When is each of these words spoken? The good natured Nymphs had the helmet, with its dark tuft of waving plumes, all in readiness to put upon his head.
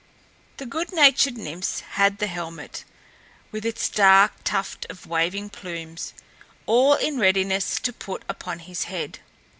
The 0.57 0.65
good 0.65 0.91
natured 0.91 1.37
Nymphs 1.37 1.81
had 1.81 2.17
the 2.17 2.25
helmet, 2.25 2.83
with 3.51 3.63
its 3.67 3.87
dark 3.87 4.33
tuft 4.43 4.87
of 4.89 5.05
waving 5.05 5.51
plumes, 5.51 6.15
all 6.65 6.95
in 6.95 7.19
readiness 7.19 7.79
to 7.81 7.93
put 7.93 8.23
upon 8.27 8.57
his 8.65 8.85
head. 8.85 9.19